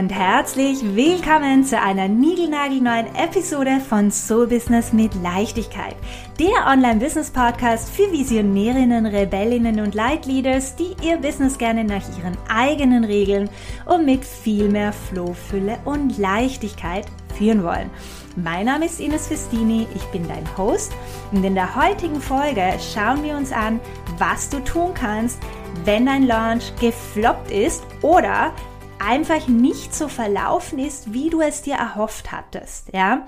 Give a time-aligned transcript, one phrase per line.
[0.00, 5.94] und herzlich willkommen zu einer niegelnagelneuen Episode von Soul Business mit Leichtigkeit.
[6.38, 13.50] Der Online-Business-Podcast für Visionärinnen, Rebellinnen und Leitleaders, die ihr Business gerne nach ihren eigenen Regeln
[13.84, 17.04] und mit viel mehr Flow, Fülle und Leichtigkeit
[17.36, 17.90] führen wollen.
[18.36, 20.92] Mein Name ist Ines Festini, ich bin dein Host
[21.30, 23.78] und in der heutigen Folge schauen wir uns an,
[24.16, 25.40] was du tun kannst,
[25.84, 28.54] wenn dein Launch gefloppt ist oder
[29.00, 33.26] einfach nicht so verlaufen ist, wie du es dir erhofft hattest, ja.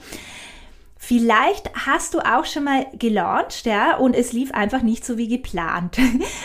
[0.97, 5.29] Vielleicht hast du auch schon mal gelauncht, ja, und es lief einfach nicht so wie
[5.29, 5.99] geplant.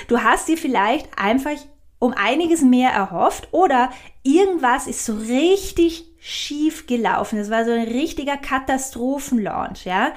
[0.07, 1.55] Du hast dir vielleicht einfach
[1.99, 3.91] um einiges mehr erhofft oder
[4.23, 7.37] irgendwas ist so richtig schief gelaufen.
[7.37, 10.11] Es war so ein richtiger Katastrophenlaunch, ja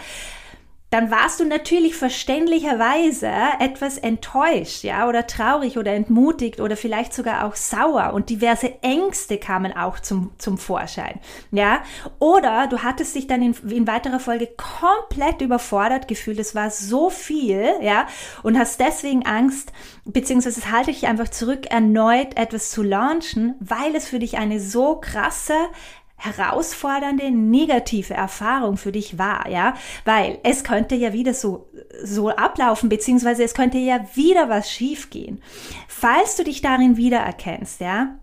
[0.91, 7.45] dann warst du natürlich verständlicherweise etwas enttäuscht, ja, oder traurig oder entmutigt oder vielleicht sogar
[7.45, 11.21] auch sauer und diverse Ängste kamen auch zum, zum Vorschein,
[11.53, 11.83] ja.
[12.19, 17.09] Oder du hattest dich dann in, in weiterer Folge komplett überfordert gefühlt, es war so
[17.09, 18.09] viel, ja,
[18.43, 19.73] und hast deswegen Angst,
[20.05, 24.97] beziehungsweise halte dich einfach zurück, erneut etwas zu launchen, weil es für dich eine so
[24.97, 25.55] krasse
[26.21, 31.67] herausfordernde negative Erfahrung für dich war, ja, weil es könnte ja wieder so
[32.03, 35.43] so ablaufen, beziehungsweise es könnte ja wieder was schiefgehen.
[35.89, 38.20] Falls du dich darin wiedererkennst, ja,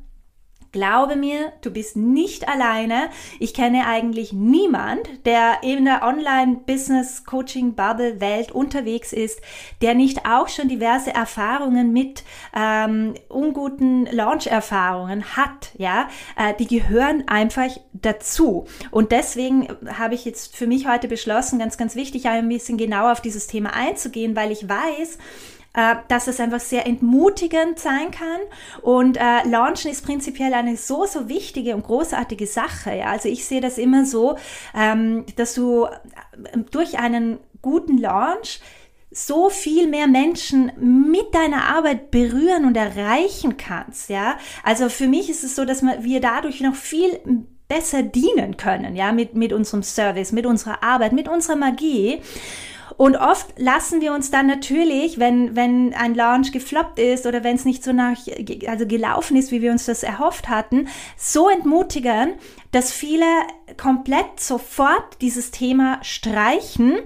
[0.78, 3.09] Glaube mir, du bist nicht alleine.
[3.39, 9.42] Ich kenne eigentlich niemand, der in der Online-Business-Coaching-Bubble-Welt unterwegs ist,
[9.81, 12.23] der nicht auch schon diverse Erfahrungen mit
[12.55, 15.72] ähm, unguten Launch-Erfahrungen hat.
[15.80, 18.67] Ja, äh, die gehören einfach dazu.
[18.92, 19.67] Und deswegen
[19.98, 23.48] habe ich jetzt für mich heute beschlossen, ganz, ganz wichtig, ein bisschen genauer auf dieses
[23.48, 25.17] Thema einzugehen, weil ich weiß,
[25.73, 28.40] äh, dass es einfach sehr entmutigend sein kann.
[28.82, 32.95] Und äh, Launchen ist prinzipiell eine so, so wichtige und großartige Sache.
[32.95, 33.05] Ja?
[33.08, 34.38] Also ich sehe das immer so,
[34.76, 35.89] ähm, dass du äh,
[36.72, 38.60] durch einen guten Launch
[39.11, 40.72] so viel mehr Menschen
[41.11, 44.38] mit deiner Arbeit berühren und erreichen kannst, ja.
[44.64, 47.20] Also für mich ist es so, dass wir dadurch noch viel
[47.67, 52.22] besser dienen können, ja, mit, mit unserem Service, mit unserer Arbeit, mit unserer Magie.
[52.98, 57.56] Und oft lassen wir uns dann natürlich, wenn, wenn ein Launch gefloppt ist oder wenn
[57.56, 58.18] es nicht so nach,
[58.68, 62.34] also gelaufen ist, wie wir uns das erhofft hatten, so entmutigen,
[62.72, 63.26] dass viele
[63.78, 66.98] komplett sofort dieses Thema streichen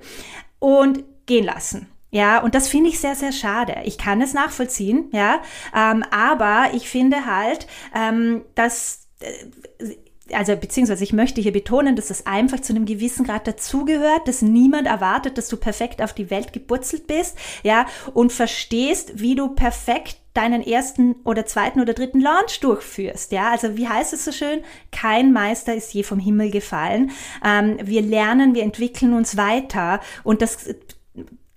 [0.59, 1.87] und gehen lassen.
[2.09, 3.75] Ja, und das finde ich sehr, sehr schade.
[3.85, 5.41] Ich kann es nachvollziehen, ja,
[5.73, 9.95] ähm, aber ich finde halt, ähm, dass äh,
[10.33, 14.41] also beziehungsweise ich möchte hier betonen, dass das einfach zu einem gewissen Grad dazugehört, dass
[14.41, 19.49] niemand erwartet, dass du perfekt auf die Welt gepurzelt bist, ja, und verstehst, wie du
[19.49, 23.31] perfekt deinen ersten oder zweiten oder dritten Launch durchführst.
[23.31, 24.61] Ja, also wie heißt es so schön?
[24.91, 27.11] Kein Meister ist je vom Himmel gefallen.
[27.43, 30.69] Ähm, wir lernen, wir entwickeln uns weiter und das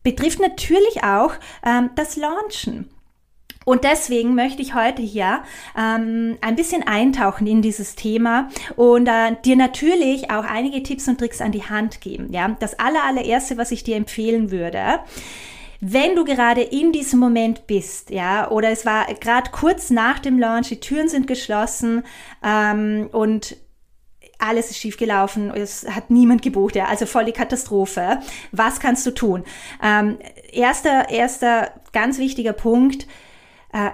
[0.02, 2.90] betrifft natürlich auch ähm, das Launchen.
[3.64, 5.42] Und deswegen möchte ich heute hier
[5.76, 11.18] ähm, ein bisschen eintauchen in dieses Thema und äh, dir natürlich auch einige Tipps und
[11.18, 12.32] Tricks an die Hand geben.
[12.32, 15.00] Ja, das aller, allererste, was ich dir empfehlen würde,
[15.80, 20.38] wenn du gerade in diesem Moment bist, ja, oder es war gerade kurz nach dem
[20.38, 22.04] Launch, die Türen sind geschlossen
[22.42, 23.56] ähm, und
[24.38, 28.20] alles ist schiefgelaufen, es hat niemand gebucht, ja, also voll die Katastrophe.
[28.52, 29.44] Was kannst du tun?
[29.82, 30.18] Ähm,
[30.52, 33.06] erster, erster ganz wichtiger Punkt,
[33.74, 33.90] äh,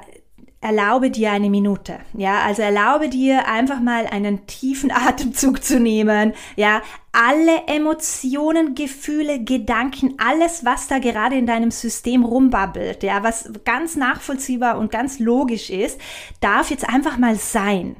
[0.60, 2.00] erlaube dir eine Minute.
[2.12, 6.34] Ja, also erlaube dir einfach mal einen tiefen Atemzug zu nehmen.
[6.56, 6.82] Ja,
[7.12, 13.96] alle Emotionen, Gefühle, Gedanken, alles, was da gerade in deinem System rumbabbelt, ja, was ganz
[13.96, 15.98] nachvollziehbar und ganz logisch ist,
[16.40, 17.96] darf jetzt einfach mal sein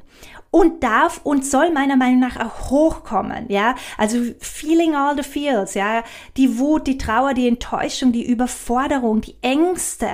[0.51, 3.75] und darf und soll meiner Meinung nach auch hochkommen, ja.
[3.97, 6.03] Also feeling all the feels, ja.
[6.37, 10.09] Die Wut, die Trauer, die Enttäuschung, die Überforderung, die Ängste,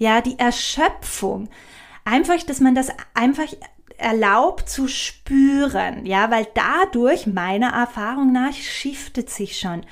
[0.00, 1.48] ja, die Erschöpfung.
[2.04, 3.46] Einfach, dass man das einfach
[3.98, 9.82] erlaubt zu spüren, ja, weil dadurch meiner Erfahrung nach shiftet sich schon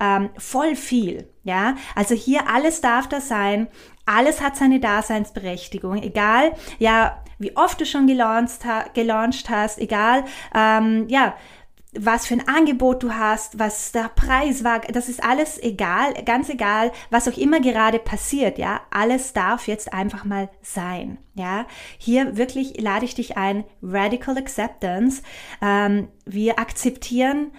[0.00, 1.76] ähm, voll viel, ja.
[1.94, 3.68] Also hier alles darf da sein,
[4.06, 8.60] alles hat seine Daseinsberechtigung, egal, ja, wie oft du schon gelauncht,
[8.94, 10.24] gelauncht hast, egal,
[10.54, 11.36] ähm, ja,
[11.92, 16.48] was für ein Angebot du hast, was der Preis war, das ist alles egal, ganz
[16.50, 21.66] egal, was auch immer gerade passiert, ja, alles darf jetzt einfach mal sein, ja.
[21.96, 25.22] Hier wirklich lade ich dich ein, Radical Acceptance.
[25.62, 27.52] Ähm, wir akzeptieren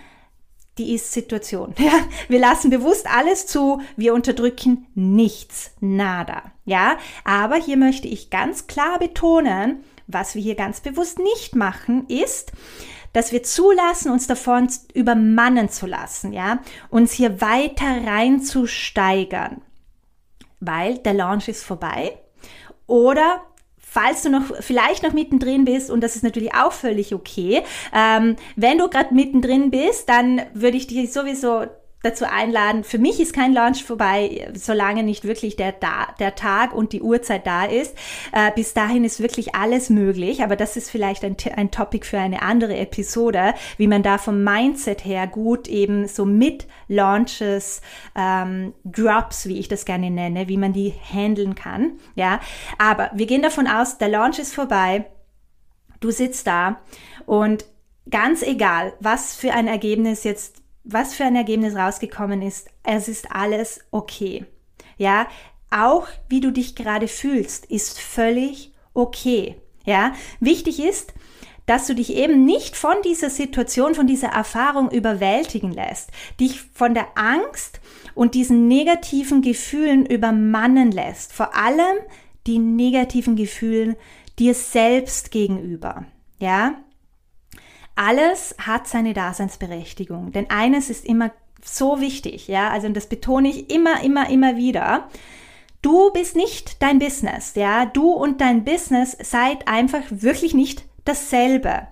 [0.80, 1.76] die Ist-Situation.
[1.80, 1.92] Ja?
[2.28, 6.52] Wir lassen bewusst alles zu, wir unterdrücken nichts, nada.
[6.66, 12.08] Ja, aber hier möchte ich ganz klar betonen, Was wir hier ganz bewusst nicht machen,
[12.08, 12.52] ist,
[13.14, 16.60] dass wir zulassen, uns davon übermannen zu lassen, ja,
[16.90, 19.62] uns hier weiter reinzusteigern,
[20.60, 22.18] weil der Launch ist vorbei.
[22.88, 23.42] Oder
[23.78, 27.64] falls du noch vielleicht noch mittendrin bist, und das ist natürlich auch völlig okay,
[27.94, 31.66] ähm, wenn du gerade mittendrin bist, dann würde ich dich sowieso
[32.02, 32.84] dazu einladen.
[32.84, 37.02] Für mich ist kein Launch vorbei, solange nicht wirklich der, da, der Tag und die
[37.02, 37.96] Uhrzeit da ist.
[38.32, 42.20] Äh, bis dahin ist wirklich alles möglich, aber das ist vielleicht ein, ein Topic für
[42.20, 47.82] eine andere Episode, wie man da vom Mindset her gut eben so mit Launches,
[48.16, 52.00] ähm, Drops, wie ich das gerne nenne, wie man die handeln kann.
[52.16, 52.40] Ja,
[52.78, 55.06] aber wir gehen davon aus, der Launch ist vorbei.
[56.00, 56.80] Du sitzt da
[57.26, 57.66] und
[58.10, 60.60] ganz egal, was für ein Ergebnis jetzt
[60.92, 64.46] was für ein Ergebnis rausgekommen ist, es ist alles okay.
[64.98, 65.28] Ja,
[65.72, 69.56] auch wie du dich gerade fühlst, ist völlig okay.
[69.86, 71.14] Ja, wichtig ist,
[71.66, 76.10] dass du dich eben nicht von dieser Situation, von dieser Erfahrung überwältigen lässt,
[76.40, 77.80] dich von der Angst
[78.16, 81.98] und diesen negativen Gefühlen übermannen lässt, vor allem
[82.48, 83.98] die negativen Gefühle
[84.40, 86.06] dir selbst gegenüber.
[86.40, 86.74] Ja,
[88.00, 90.32] alles hat seine Daseinsberechtigung.
[90.32, 91.32] Denn eines ist immer
[91.62, 95.10] so wichtig, ja, also das betone ich immer, immer, immer wieder.
[95.82, 97.86] Du bist nicht dein Business, ja.
[97.86, 101.88] Du und dein Business seid einfach wirklich nicht dasselbe.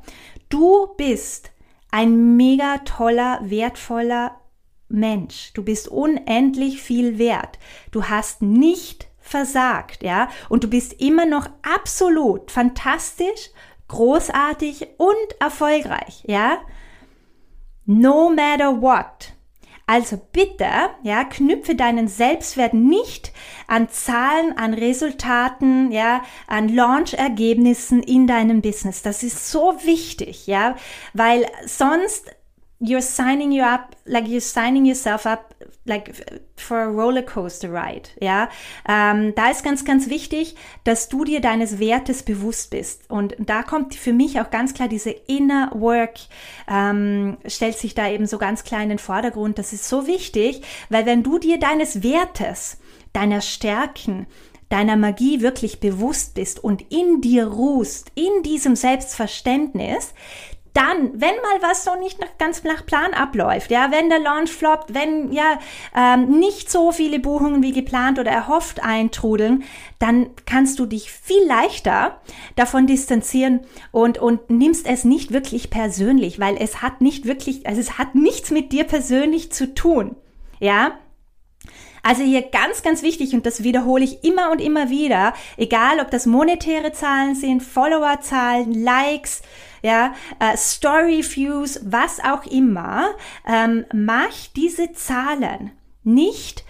[0.47, 1.51] Du bist
[1.91, 4.39] ein mega toller, wertvoller
[4.87, 5.51] Mensch.
[5.55, 7.59] Du bist unendlich viel wert.
[7.91, 10.29] Du hast nicht versagt, ja.
[10.47, 13.49] Und du bist immer noch absolut fantastisch,
[13.87, 16.59] großartig und erfolgreich, ja?
[17.85, 19.33] No matter what.
[19.89, 20.65] Also bitte,
[21.03, 23.31] ja, knüpfe deinen Selbstwert nicht
[23.67, 29.01] an Zahlen, an Resultaten, ja, an Launch-Ergebnissen in deinem Business.
[29.01, 30.75] Das ist so wichtig, ja,
[31.13, 32.35] weil sonst
[32.79, 36.13] you're signing you up, like you're signing yourself up, like
[36.55, 38.49] for a roller coaster ride, ja.
[38.87, 43.09] Ähm, da ist ganz, ganz wichtig, dass du dir deines Wertes bewusst bist.
[43.09, 46.19] Und da kommt für mich auch ganz klar diese Inner Work,
[46.67, 49.57] ähm, stellt sich da eben so ganz klar in den Vordergrund.
[49.57, 52.77] Das ist so wichtig, weil wenn du dir deines Wertes,
[53.13, 54.27] deiner Stärken,
[54.69, 60.13] deiner Magie wirklich bewusst bist und in dir ruhst, in diesem Selbstverständnis,
[60.77, 64.51] dann, wenn mal was so nicht nach, ganz nach Plan abläuft, ja, wenn der Launch
[64.51, 65.59] floppt, wenn ja
[65.95, 69.63] ähm, nicht so viele Buchungen wie geplant oder erhofft eintrudeln,
[69.97, 72.21] dann kannst du dich viel leichter
[72.55, 77.81] davon distanzieren und, und nimmst es nicht wirklich persönlich, weil es hat nicht wirklich, also
[77.81, 80.15] es hat nichts mit dir persönlich zu tun.
[80.59, 80.99] Ja,
[82.07, 86.09] also hier ganz, ganz wichtig und das wiederhole ich immer und immer wieder, egal ob
[86.09, 89.41] das monetäre Zahlen sind, Followerzahlen, Likes,
[89.81, 93.09] ja, äh, Story Views, was auch immer,
[93.45, 95.71] ähm, mach diese Zahlen
[96.05, 96.63] nicht,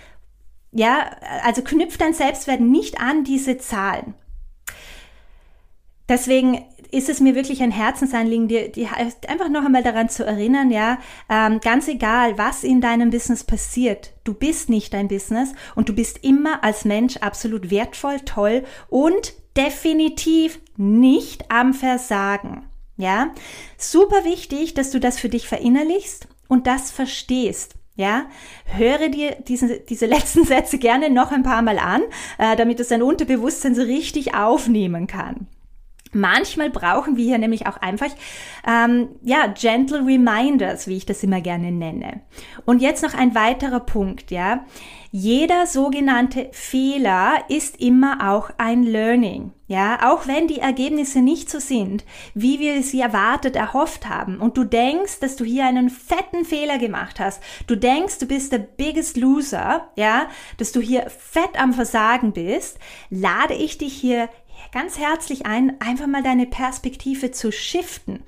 [0.72, 1.12] ja,
[1.44, 4.16] also knüpft dein Selbstwert nicht an diese Zahlen.
[6.10, 8.90] Deswegen ist es mir wirklich ein Herzensanliegen, dir, dir
[9.28, 11.00] einfach noch einmal daran zu erinnern, ja,
[11.30, 15.94] ähm, ganz egal, was in deinem Business passiert, du bist nicht dein Business und du
[15.94, 22.64] bist immer als Mensch absolut wertvoll, toll und definitiv nicht am Versagen.
[22.98, 23.34] Ja,
[23.78, 27.76] super wichtig, dass du das für dich verinnerlichst und das verstehst.
[27.96, 28.28] Ja,
[28.66, 32.02] höre dir diese, diese letzten Sätze gerne noch ein paar Mal an,
[32.38, 35.48] äh, damit es dein Unterbewusstsein so richtig aufnehmen kann.
[36.14, 38.10] Manchmal brauchen wir hier nämlich auch einfach,
[38.66, 42.22] ähm, ja, gentle reminders, wie ich das immer gerne nenne.
[42.66, 44.66] Und jetzt noch ein weiterer Punkt, ja.
[45.12, 49.54] Jeder sogenannte Fehler ist immer auch ein Learning.
[49.70, 54.56] Ja, auch wenn die Ergebnisse nicht so sind, wie wir sie erwartet, erhofft haben und
[54.56, 58.60] du denkst, dass du hier einen fetten Fehler gemacht hast, du denkst, du bist der
[58.60, 64.30] biggest loser, ja, dass du hier fett am Versagen bist, lade ich dich hier
[64.72, 68.24] ganz herzlich ein, einfach mal deine Perspektive zu shiften,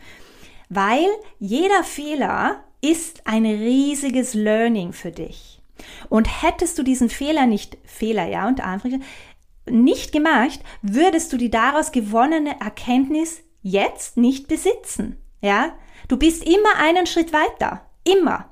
[0.69, 1.05] weil
[1.39, 5.61] jeder Fehler ist ein riesiges Learning für dich.
[6.09, 8.99] Und hättest du diesen Fehler nicht, Fehler, ja, und Anfrage,
[9.69, 15.17] nicht gemacht, würdest du die daraus gewonnene Erkenntnis jetzt nicht besitzen.
[15.41, 15.73] Ja?
[16.07, 17.85] Du bist immer einen Schritt weiter.
[18.03, 18.49] Immer.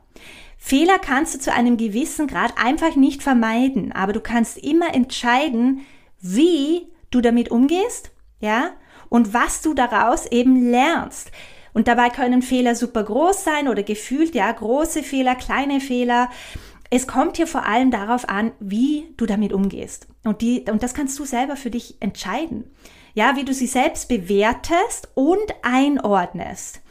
[0.57, 5.85] Fehler kannst du zu einem gewissen Grad einfach nicht vermeiden, aber du kannst immer entscheiden,
[6.19, 8.71] wie du damit umgehst, ja,
[9.09, 11.31] und was du daraus eben lernst.
[11.73, 16.29] Und dabei können Fehler super groß sein oder gefühlt, ja, große Fehler, kleine Fehler.
[16.89, 20.07] Es kommt hier vor allem darauf an, wie du damit umgehst.
[20.23, 22.71] Und, die, und das kannst du selber für dich entscheiden.
[23.17, 26.81] ja, wie du sie selbst bewertest und einordnest.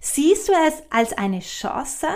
[0.00, 2.08] Siehst du es als eine Chance?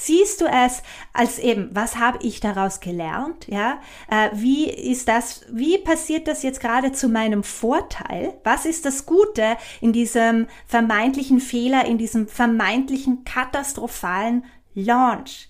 [0.00, 3.48] Siehst du es als eben, was habe ich daraus gelernt?
[3.48, 8.38] Ja, äh, wie ist das, wie passiert das jetzt gerade zu meinem Vorteil?
[8.44, 15.48] Was ist das Gute in diesem vermeintlichen Fehler, in diesem vermeintlichen katastrophalen Launch?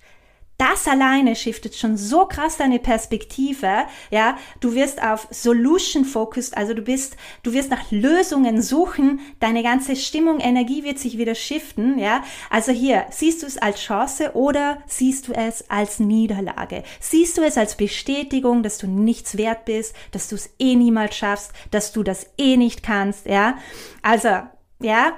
[0.59, 4.37] Das alleine shiftet schon so krass deine Perspektive, ja.
[4.61, 9.95] Du wirst auf Solution focused, also du bist, du wirst nach Lösungen suchen, deine ganze
[9.95, 12.25] Stimmung, Energie wird sich wieder shiften, ja.
[12.51, 16.83] Also hier, siehst du es als Chance oder siehst du es als Niederlage?
[16.99, 21.17] Siehst du es als Bestätigung, dass du nichts wert bist, dass du es eh niemals
[21.17, 23.59] schaffst, dass du das eh nicht kannst, ja.
[24.03, 24.41] Also,
[24.81, 25.13] ja,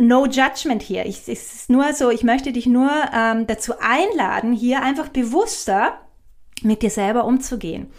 [0.00, 1.06] no judgment hier.
[1.06, 6.00] Ich, es ist nur so, ich möchte dich nur ähm, dazu einladen, hier einfach bewusster
[6.62, 7.90] mit dir selber umzugehen.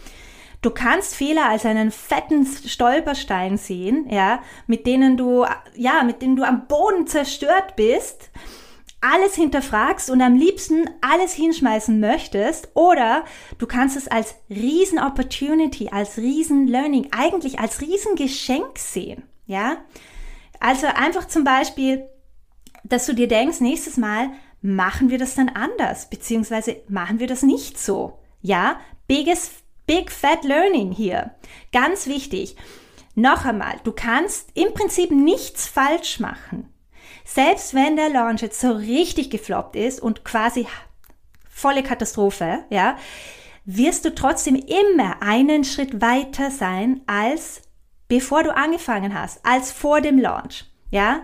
[0.62, 6.36] Du kannst Fehler als einen fetten Stolperstein sehen, ja, mit denen du, ja, mit denen
[6.36, 8.30] du am Boden zerstört bist,
[9.00, 13.24] alles hinterfragst und am liebsten alles hinschmeißen möchtest, oder
[13.56, 19.78] du kannst es als riesen Opportunity, als riesen Learning, eigentlich als riesen Geschenk sehen, ja.
[20.60, 22.06] Also einfach zum Beispiel,
[22.84, 24.30] dass du dir denkst, nächstes Mal
[24.62, 28.18] machen wir das dann anders, beziehungsweise machen wir das nicht so.
[28.42, 31.34] Ja, biggest, big fat learning hier.
[31.72, 32.56] Ganz wichtig.
[33.14, 36.72] Noch einmal, du kannst im Prinzip nichts falsch machen.
[37.24, 40.66] Selbst wenn der Launch jetzt so richtig gefloppt ist und quasi
[41.48, 42.96] volle Katastrophe, ja,
[43.64, 47.62] wirst du trotzdem immer einen Schritt weiter sein als
[48.10, 51.22] bevor du angefangen hast, als vor dem Launch, ja,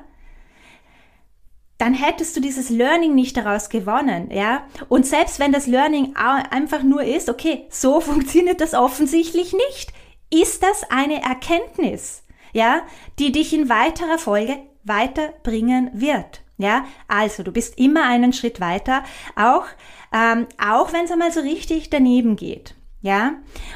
[1.78, 4.62] dann hättest du dieses Learning nicht daraus gewonnen, ja?
[4.88, 9.92] Und selbst wenn das Learning einfach nur ist, okay, so funktioniert das offensichtlich nicht,
[10.32, 12.82] ist das eine Erkenntnis, ja,
[13.18, 16.42] die dich in weiterer Folge weiterbringen wird.
[16.56, 19.02] Ja, also du bist immer einen Schritt weiter,
[19.34, 19.66] auch,
[20.14, 22.75] ähm, auch wenn es einmal so richtig daneben geht.
[23.06, 23.34] Ja,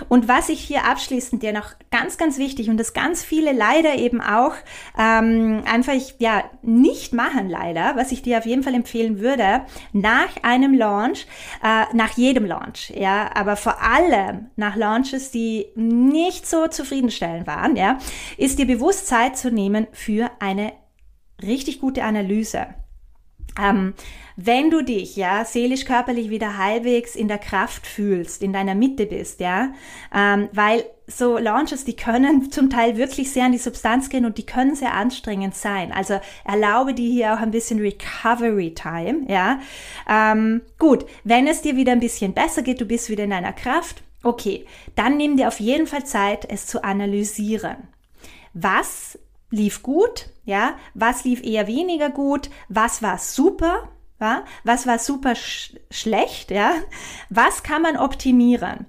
[0.08, 3.94] und was ich hier abschließend dir noch ganz, ganz wichtig und das ganz viele leider
[3.94, 4.54] eben auch
[4.98, 9.60] ähm, einfach ja nicht machen leider, was ich dir auf jeden Fall empfehlen würde,
[9.92, 11.28] nach einem Launch,
[11.62, 17.76] äh, nach jedem Launch, ja, aber vor allem nach Launches, die nicht so zufriedenstellend waren,
[17.76, 17.98] ja,
[18.36, 20.72] ist dir bewusst Zeit zu nehmen für eine
[21.40, 22.66] richtig gute Analyse.
[23.60, 23.94] Ähm,
[24.36, 29.04] wenn du dich, ja, seelisch, körperlich wieder halbwegs in der Kraft fühlst, in deiner Mitte
[29.04, 29.72] bist, ja,
[30.14, 34.38] ähm, weil so Launches, die können zum Teil wirklich sehr an die Substanz gehen und
[34.38, 35.92] die können sehr anstrengend sein.
[35.92, 39.60] Also erlaube dir hier auch ein bisschen Recovery Time, ja.
[40.08, 43.52] Ähm, gut, wenn es dir wieder ein bisschen besser geht, du bist wieder in deiner
[43.52, 44.64] Kraft, okay,
[44.94, 47.76] dann nimm dir auf jeden Fall Zeit, es zu analysieren.
[48.54, 49.18] Was
[49.50, 53.88] lief gut, ja, was lief eher weniger gut, was war super,
[54.20, 56.72] ja, was war super sch schlecht, ja,
[57.28, 58.86] was kann man optimieren,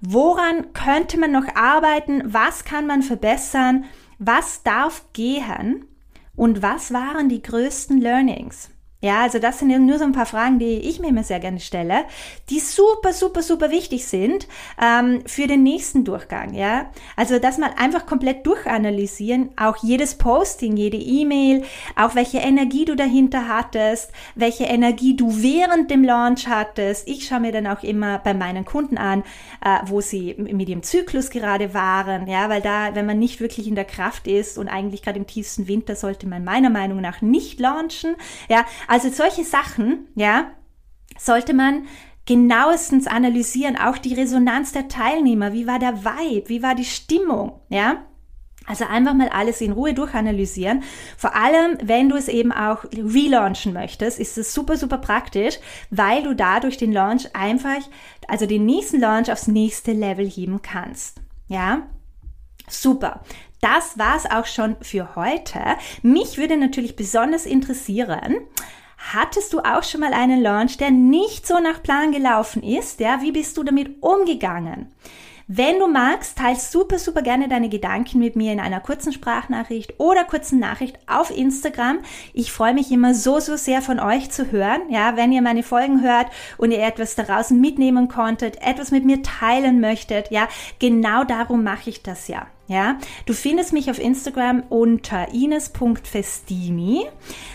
[0.00, 3.84] woran könnte man noch arbeiten, was kann man verbessern,
[4.18, 5.86] was darf gehen?
[6.34, 8.70] Und was waren die größten Learnings.
[9.04, 11.58] Ja, also das sind nur so ein paar Fragen, die ich mir immer sehr gerne
[11.58, 12.04] stelle,
[12.50, 14.46] die super, super, super wichtig sind
[14.80, 16.54] ähm, für den nächsten Durchgang.
[16.54, 21.64] Ja, also das mal einfach komplett durchanalysieren, auch jedes Posting, jede E-Mail,
[21.96, 27.08] auch welche Energie du dahinter hattest, welche Energie du während dem Launch hattest.
[27.08, 29.24] Ich schaue mir dann auch immer bei meinen Kunden an,
[29.64, 32.28] äh, wo sie mit ihrem Zyklus gerade waren.
[32.28, 35.26] Ja, weil da, wenn man nicht wirklich in der Kraft ist und eigentlich gerade im
[35.26, 38.14] tiefsten Winter, sollte man meiner Meinung nach nicht launchen.
[38.48, 40.50] Ja, also solche Sachen, ja,
[41.18, 41.86] sollte man
[42.26, 47.58] genauestens analysieren, auch die Resonanz der Teilnehmer, wie war der Vibe, wie war die Stimmung,
[47.70, 48.04] ja?
[48.66, 50.82] Also einfach mal alles in Ruhe durchanalysieren.
[51.16, 55.58] Vor allem, wenn du es eben auch relaunchen möchtest, ist es super, super praktisch,
[55.88, 57.80] weil du dadurch den Launch einfach,
[58.28, 61.22] also den nächsten Launch aufs nächste Level heben kannst.
[61.48, 61.88] Ja?
[62.68, 63.22] Super.
[63.62, 65.60] Das war's auch schon für heute.
[66.02, 68.38] Mich würde natürlich besonders interessieren,
[69.10, 73.00] Hattest du auch schon mal einen Launch, der nicht so nach Plan gelaufen ist?
[73.00, 74.92] Ja, wie bist du damit umgegangen?
[75.48, 79.98] Wenn du magst, teil super, super gerne deine Gedanken mit mir in einer kurzen Sprachnachricht
[79.98, 81.98] oder kurzen Nachricht auf Instagram.
[82.32, 84.82] Ich freue mich immer so, so sehr von euch zu hören.
[84.88, 89.22] Ja, wenn ihr meine Folgen hört und ihr etwas daraus mitnehmen konntet, etwas mit mir
[89.22, 92.46] teilen möchtet, ja, genau darum mache ich das ja.
[92.68, 97.06] Ja, du findest mich auf Instagram unter ines.festini.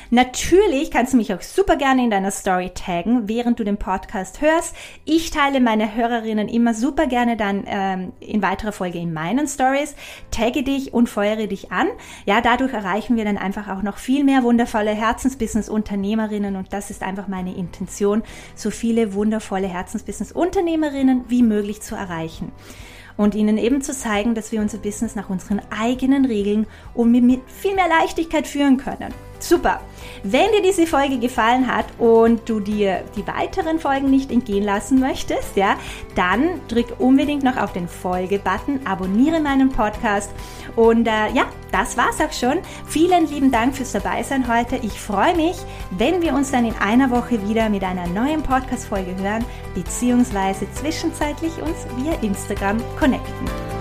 [0.10, 4.42] Natürlich kannst du mich auch super gerne in deiner Story taggen, während du den Podcast
[4.42, 4.76] hörst.
[5.06, 9.96] Ich teile meine Hörerinnen immer super gerne dann ähm, in weiterer Folge in meinen Stories.
[10.30, 11.88] Tagge dich und feuere dich an.
[12.26, 17.02] Ja, dadurch erreichen wir dann einfach auch noch viel mehr wundervolle Herzensbusiness-Unternehmerinnen und das ist
[17.02, 18.24] einfach meine Intention,
[18.56, 22.52] so viele wundervolle Herzensbusiness-Unternehmerinnen wie möglich zu erreichen
[23.18, 27.42] und ihnen eben zu zeigen, dass wir unser Business nach unseren eigenen Regeln und mit
[27.48, 29.14] viel mehr Leichtigkeit führen können.
[29.40, 29.82] Super!
[30.24, 35.00] Wenn dir diese Folge gefallen hat und du dir die weiteren Folgen nicht entgehen lassen
[35.00, 35.76] möchtest, ja,
[36.16, 40.32] dann drück unbedingt noch auf den Folge-Button, abonniere meinen Podcast
[40.76, 42.60] und äh, ja, das war's auch schon.
[42.88, 44.78] Vielen lieben Dank fürs Dabeisein heute.
[44.78, 45.56] Ich freue mich,
[45.92, 51.62] wenn wir uns dann in einer Woche wieder mit einer neuen Podcast-Folge hören, beziehungsweise zwischenzeitlich
[51.62, 53.77] uns via Instagram connecten.